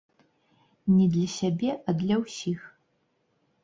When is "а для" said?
1.87-2.15